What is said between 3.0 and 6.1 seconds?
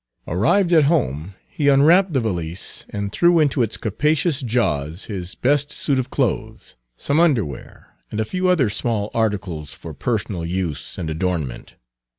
thrust into its capacious jaws his best suit of